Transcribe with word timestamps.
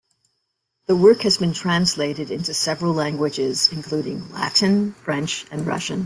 The 0.87 0.95
work 0.95 1.21
has 1.21 1.37
been 1.37 1.53
translated 1.53 2.31
into 2.31 2.55
several 2.55 2.91
languages 2.91 3.69
including 3.71 4.31
Latin, 4.31 4.93
French 4.93 5.45
and 5.51 5.67
Russian. 5.67 5.99